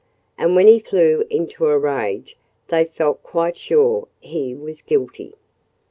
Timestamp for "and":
0.35-0.55